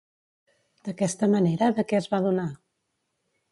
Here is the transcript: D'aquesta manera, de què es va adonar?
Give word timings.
D'aquesta 0.87 1.29
manera, 1.35 1.69
de 1.81 1.87
què 1.93 1.99
es 2.01 2.09
va 2.15 2.23
adonar? 2.25 2.49